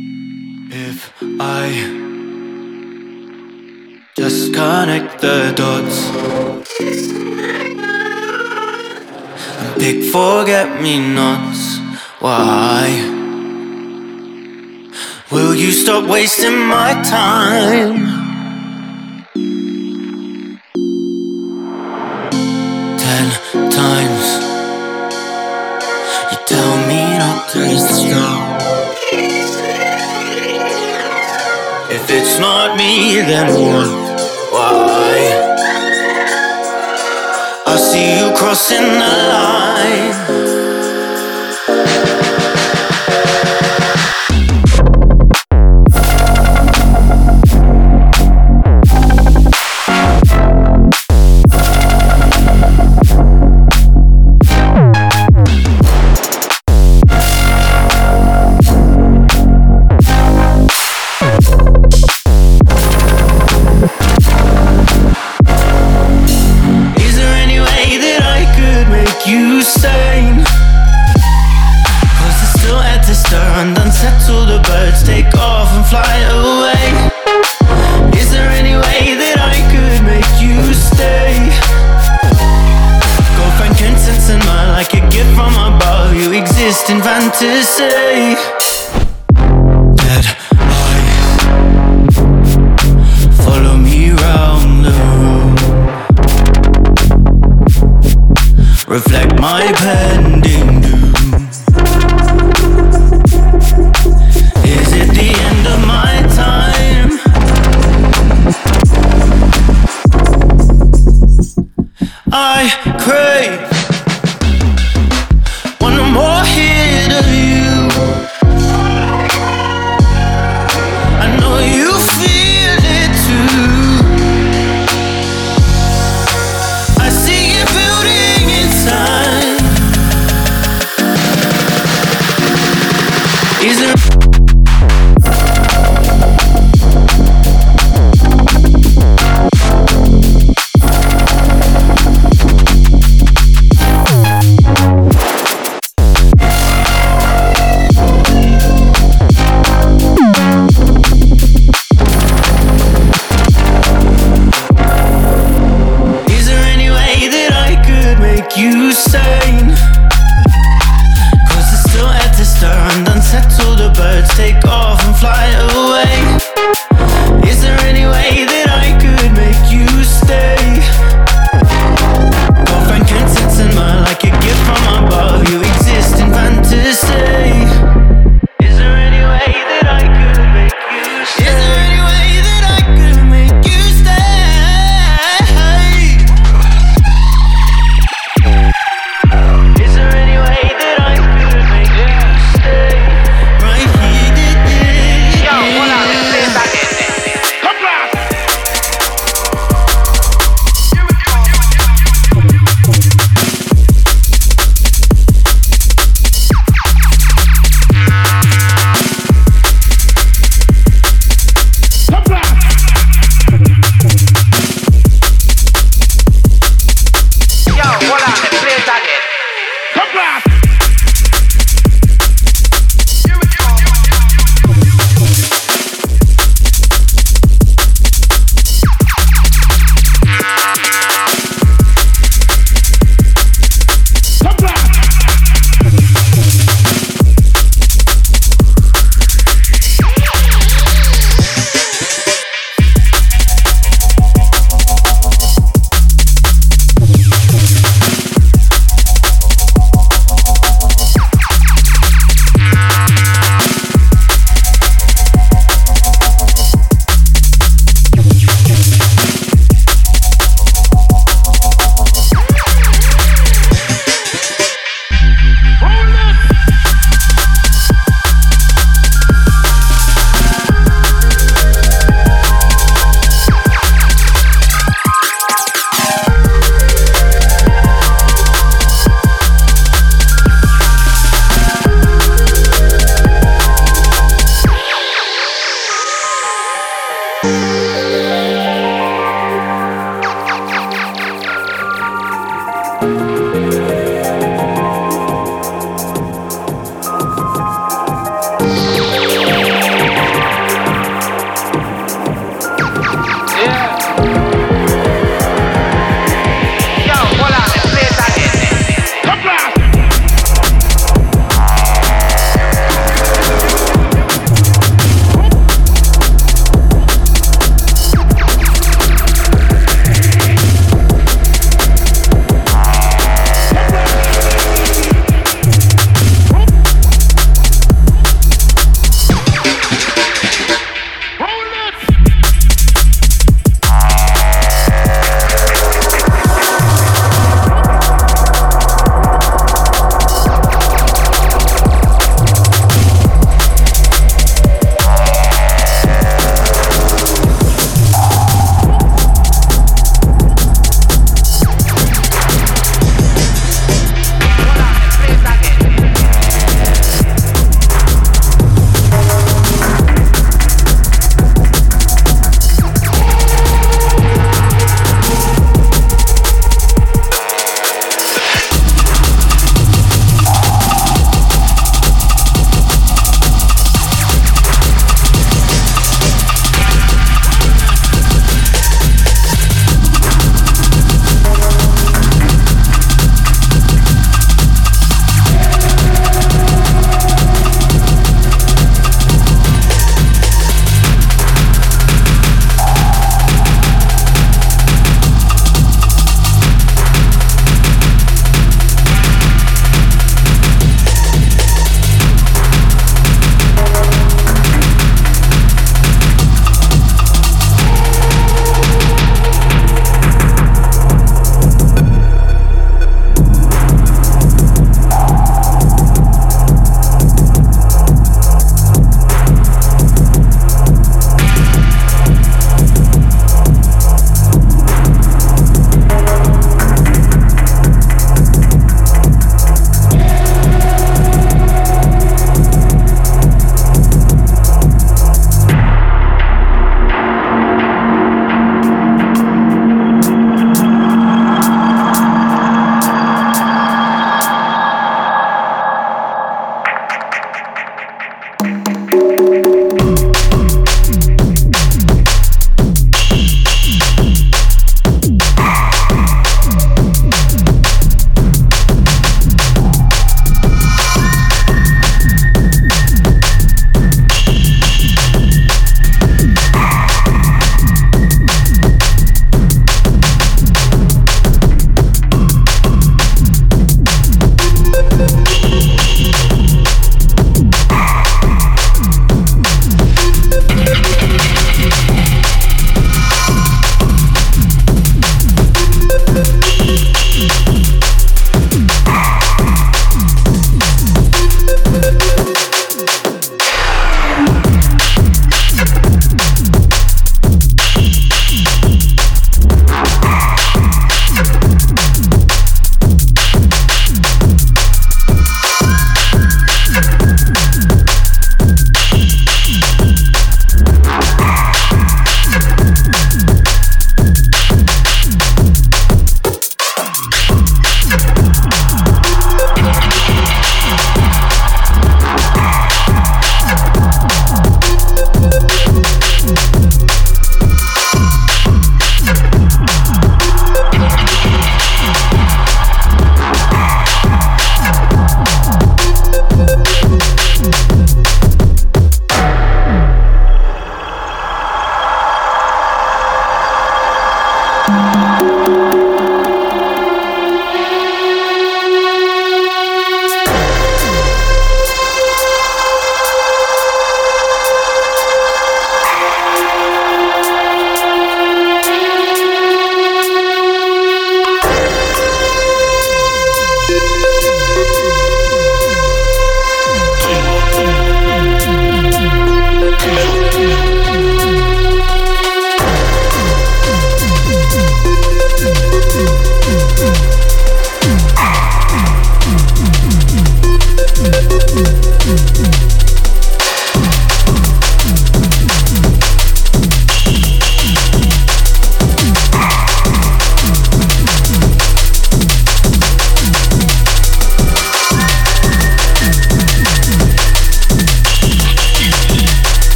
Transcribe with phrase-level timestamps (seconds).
[0.00, 1.68] If I
[4.16, 6.10] just connect the dots
[9.60, 11.78] and pick forget me nots,
[12.18, 12.88] why
[15.30, 18.13] will you stop wasting my time?
[32.44, 33.48] Not me then.
[34.52, 35.24] Why?
[37.72, 40.53] I see you crossing the line.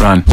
[0.00, 0.24] Run.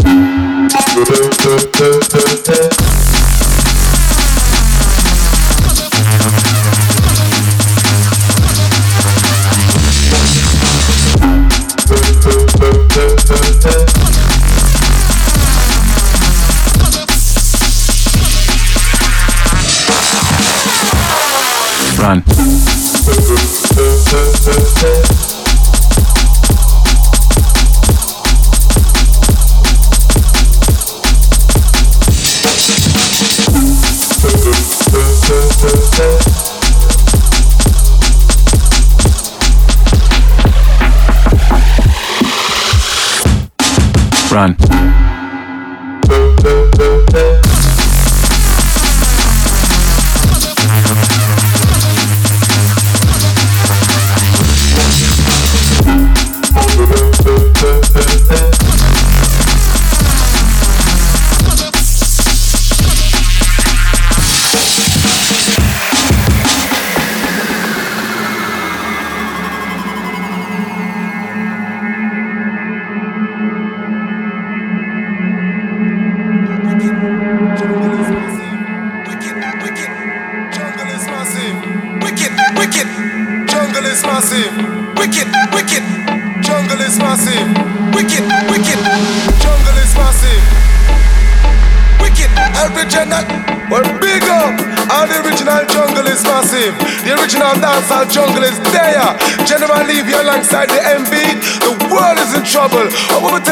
[44.38, 44.67] run.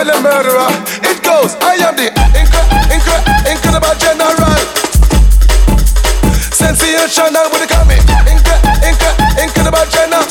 [0.06, 0.70] killing murderer.
[1.02, 4.62] It goes, I am the incre- incre- incredible general.
[6.54, 8.02] Sensational with the coming.
[8.30, 10.26] Incre- incre- incredible general.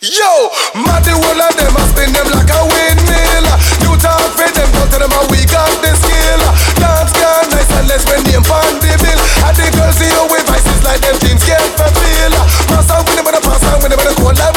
[0.00, 0.48] Yo,
[0.80, 3.46] mad the whole of them, I spin them like a windmill.
[3.84, 6.40] You talk for them, don't tell them, and we got the skill.
[6.80, 9.20] Dance can nice and let's spend on the bill.
[9.44, 12.32] And the girls see you with vices like them jeans can't fulfill.
[12.72, 14.49] Pass out with them, but I pass out with them, but I call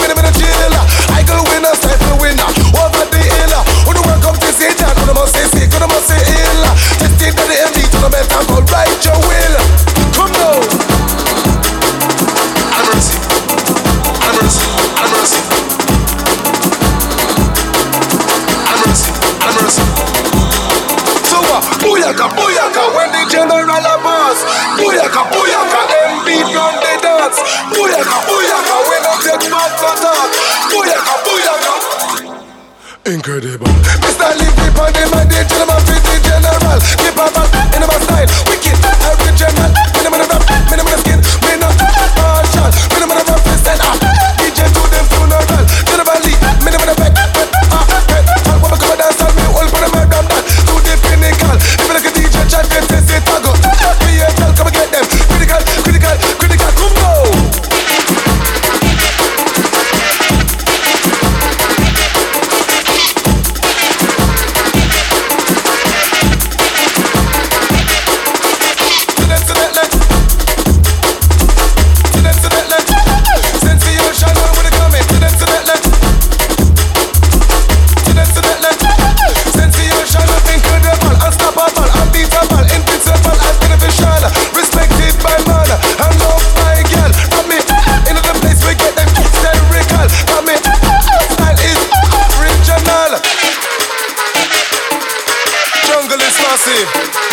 [96.44, 96.88] massive.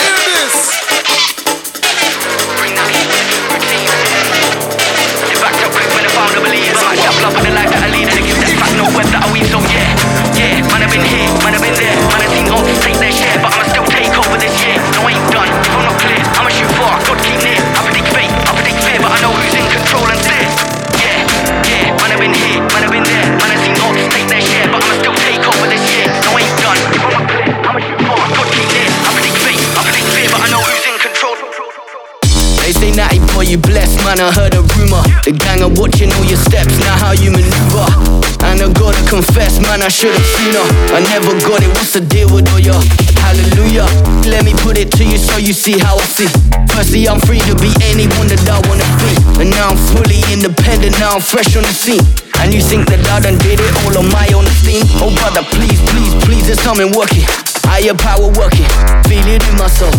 [0.06, 0.54] In this.
[5.40, 6.78] Backed up quick when I found the believers.
[6.78, 7.99] Backed up love the life that I lead.
[35.50, 37.86] Banger, watching all your steps, now how you maneuver.
[38.46, 40.66] And I gotta confess, man, I should've seen her.
[40.94, 42.78] I never got it, what's the deal with all your
[43.20, 43.86] hallelujah?
[44.30, 46.30] Let me put it to you so you see how I see.
[46.70, 49.12] Firstly, I'm free to be anyone that I wanna be.
[49.42, 52.04] And now I'm fully independent, now I'm fresh on the scene.
[52.40, 54.86] And you think that I done did it all on my own steam?
[55.02, 57.26] Oh brother, please, please, please, there's something working.
[57.66, 58.68] Higher power working,
[59.08, 59.92] feel it in my soul.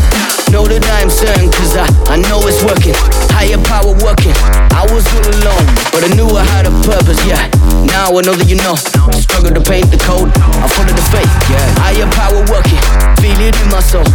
[0.51, 2.93] Know that I am certain, cause I, I know it's working.
[3.31, 4.35] Higher power working,
[4.75, 7.47] I was all alone, but I knew I had a purpose, yeah.
[7.87, 8.75] Now I know that you know.
[9.15, 11.63] Struggle to paint the code, I follow the faith, yeah.
[11.79, 12.81] Higher power working,
[13.23, 14.05] feel it in my soul.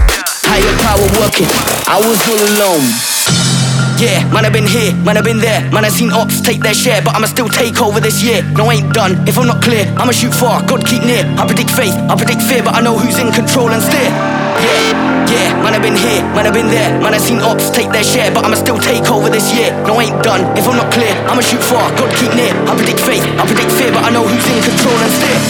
[0.46, 1.48] Higher power working,
[1.88, 3.55] I was all alone.
[3.96, 5.64] Yeah, man, I've been here, man, I've been there.
[5.72, 8.44] Man, I've seen ops take their share, but I'ma still take over this year.
[8.52, 9.16] No, I ain't done.
[9.26, 11.24] If I'm not clear, I'ma shoot far, God keep near.
[11.40, 14.12] I predict faith, I predict fear, but I know who's in control and steer.
[14.60, 16.92] Yeah, yeah, man, I've been here, man, I've been there.
[17.00, 19.72] Man, I've seen ops take their share, but I'ma still take over this year.
[19.88, 20.44] No, I ain't done.
[20.60, 22.52] If I'm not clear, I'ma shoot far, God keep near.
[22.68, 25.40] I predict faith, I predict fear, but I know who's in control and steer.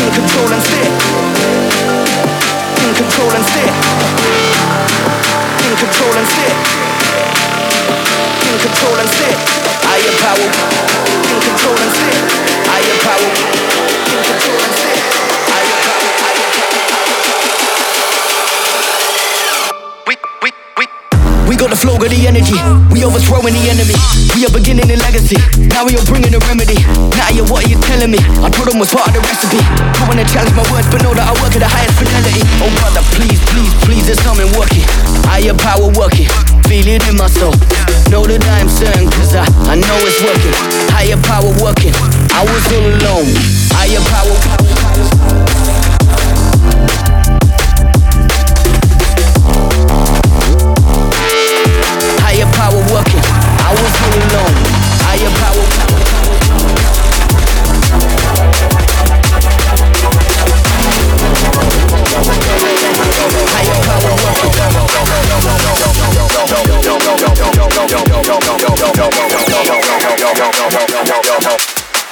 [0.00, 0.88] In control and steer.
[2.88, 4.83] In control and steer
[5.74, 6.54] in control and sit.
[8.46, 9.36] In control and sit.
[9.82, 10.48] Higher power.
[11.34, 12.14] In control and sit.
[12.70, 13.63] Higher power.
[22.04, 22.54] The energy.
[22.92, 23.96] We overthrowing the enemy.
[24.36, 25.40] We are beginning the legacy.
[25.72, 26.76] Now we are bringing the remedy.
[27.16, 28.20] Now you, what are you telling me?
[28.44, 29.56] I told them was part of the recipe.
[29.58, 32.44] I wanna challenge my words, but know that I work at the highest fidelity.
[32.60, 34.84] Oh brother, please, please, please, there's something working.
[35.24, 36.28] Higher power working,
[36.68, 37.56] feel it in my soul.
[38.12, 40.54] Know that I am certain, cause I, I know it's working.
[40.92, 41.96] Higher power working,
[42.36, 43.32] I was all alone.
[43.72, 44.36] Higher power.
[44.44, 45.63] Higher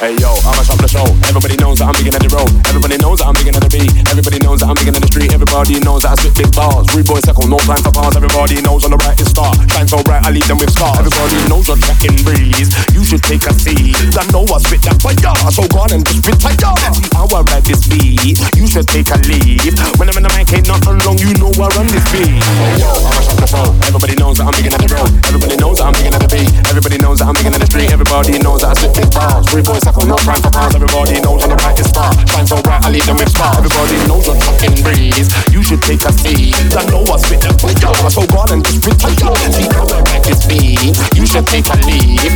[0.02, 1.06] Hey yo, I'ma stop the show.
[1.30, 2.50] Everybody knows that I'm bigger than the road.
[2.66, 3.86] Everybody knows that I'm bigger than the beat.
[4.10, 5.30] Everybody knows that I'm bigger than the street.
[5.30, 6.90] Everybody knows that I spit big bars.
[6.90, 8.18] Rude boy circle, no time for bars.
[8.18, 9.54] Everybody knows on the right is star.
[9.70, 11.06] Shine so bright, I leave them with stars.
[11.06, 12.74] Everybody knows you're tracking breeze.
[12.90, 13.94] You should take a seat.
[14.18, 15.14] I know I spit that fire,
[15.54, 16.74] so go on and just spit fire.
[16.98, 18.42] See how I ride this beat.
[18.58, 19.70] You should take a lead.
[20.02, 21.14] When I'm in the mic, ain't nothing wrong.
[21.22, 22.42] You know I run this beat.
[22.42, 23.70] Hey yo, I'ma stop the show.
[23.86, 25.14] Everybody knows that I'm bigger than the road.
[25.30, 26.50] Everybody knows that I'm bigger than the beat.
[26.66, 27.94] Everybody knows that I'm bigger than the street.
[27.94, 29.46] Everybody knows that I spit big bars.
[29.54, 30.74] Rude boy circle, no time for bars.
[30.74, 32.12] Everybody knows on the right is star.
[32.26, 33.58] Shine so bright, I leave them with stars.
[33.58, 35.28] Everybody knows you're fucking breeze.
[35.52, 36.54] You should take a seat.
[36.76, 39.36] I know I spit the fire, so go on and just retire.
[39.52, 40.96] See how I ride this beat.
[41.16, 42.32] You should take a lead.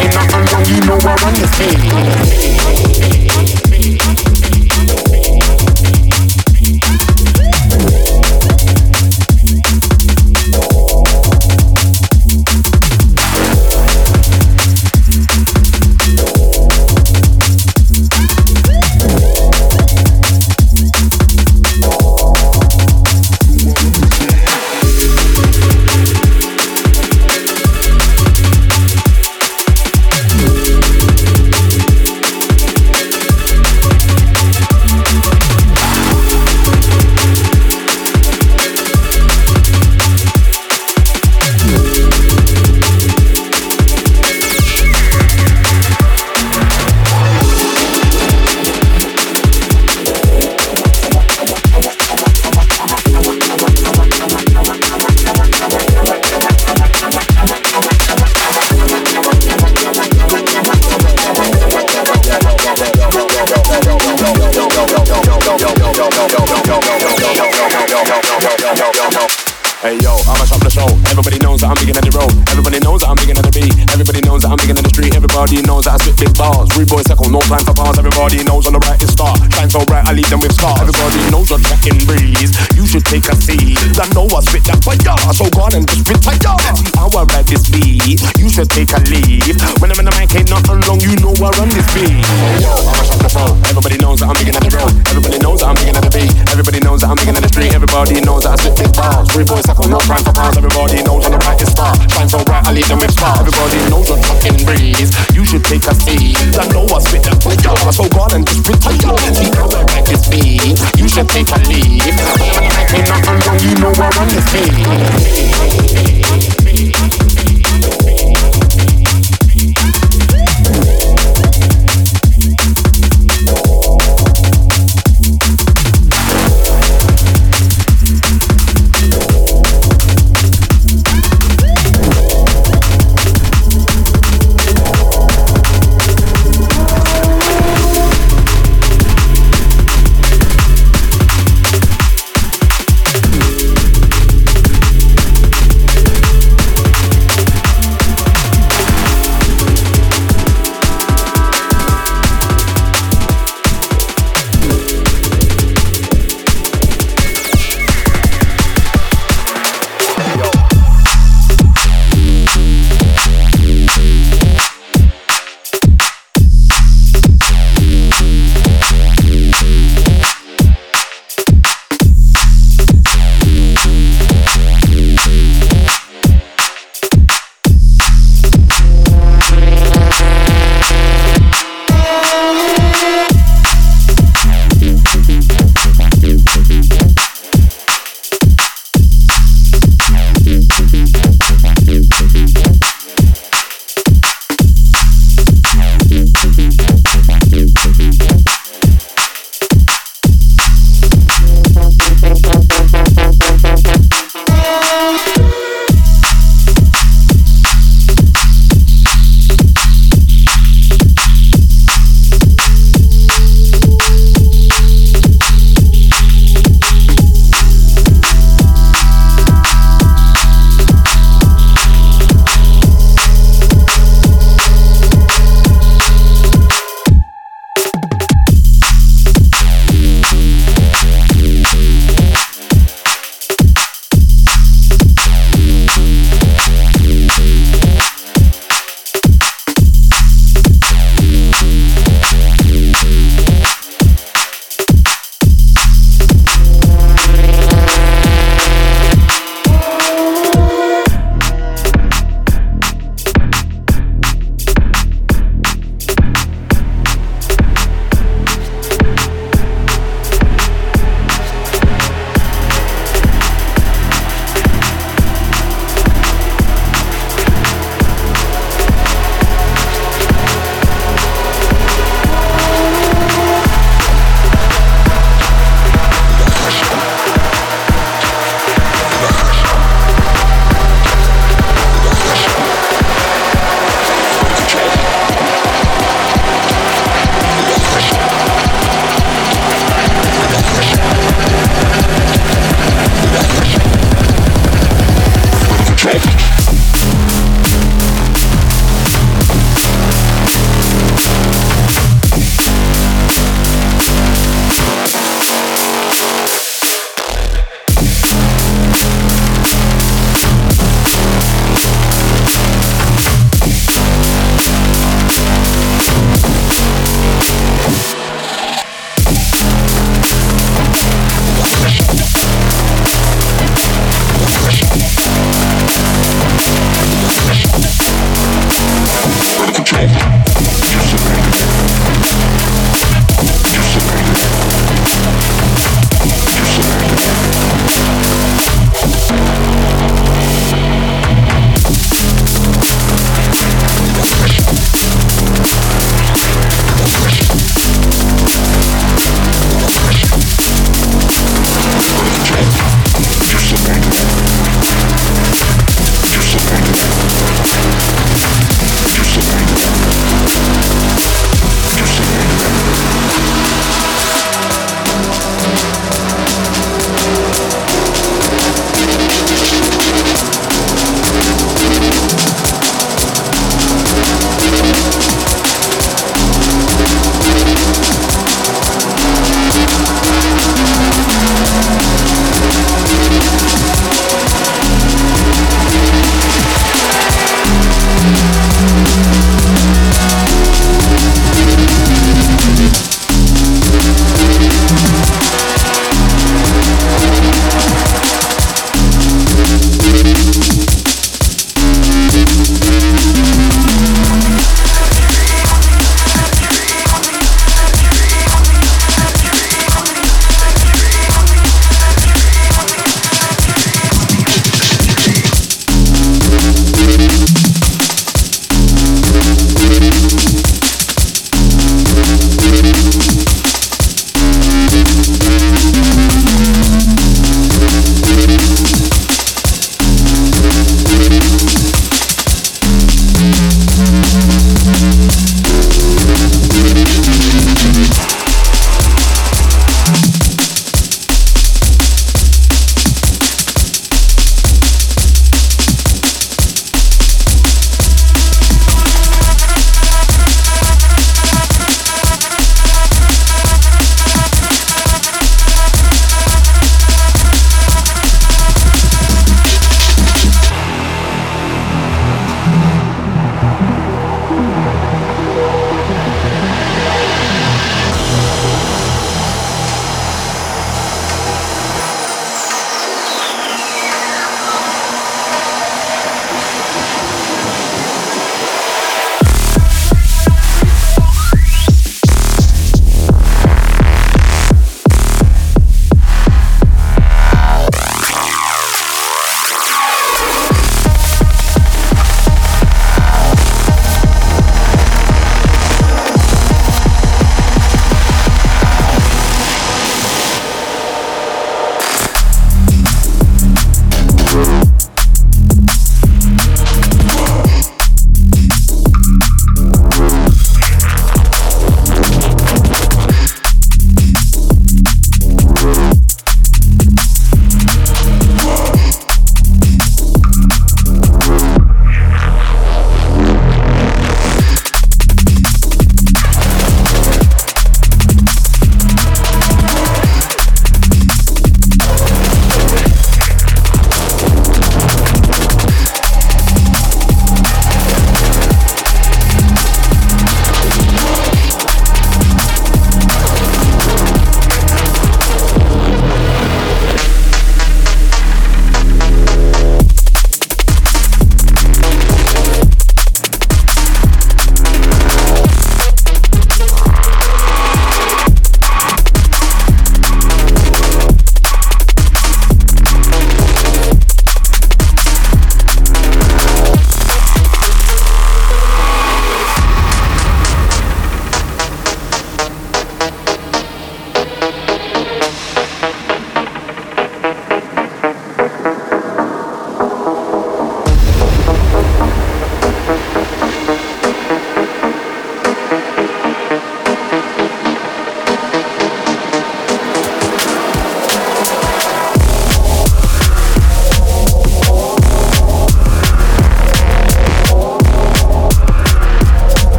[0.00, 2.80] Ain't nothing wrong, you know I run this beat.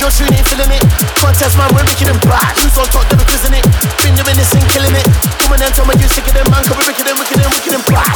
[0.00, 0.82] Your tune ain't feeling it.
[1.18, 2.56] Contest man, we're making them black.
[2.60, 3.64] Who's on top, they're prison it.
[4.04, 5.06] Been doing this and killing it.
[5.40, 6.62] Come on then, tell me you're sick of them, man.
[6.64, 8.12] Cause we're wicked and wicked and wicked and black.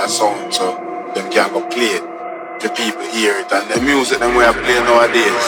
[0.00, 0.80] that song, so
[1.14, 2.04] them can go play it.
[2.64, 5.46] The people hear it, and the music them we are playing nowadays,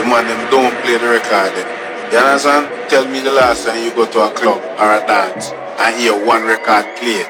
[0.00, 1.52] the man them don't play the record.
[1.52, 1.68] Them.
[2.08, 2.64] You understand?
[2.88, 6.16] Tell me the last time you go to a club or a dance and hear
[6.16, 7.28] one record played.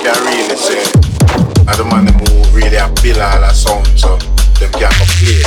[0.00, 0.80] can really say,
[1.68, 4.16] I the man them who really appeal all the sounds so
[4.56, 4.88] them can
[5.20, 5.44] play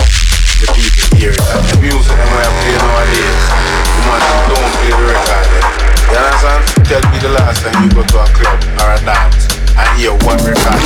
[0.61, 1.41] the people hear it.
[1.41, 5.49] And the music them I play nowadays, the man them don't play the record.
[5.57, 5.65] Eh?
[6.05, 6.61] You understand?
[6.85, 10.13] Tell me the last time you go to a club or a dance and hear
[10.21, 10.77] one record.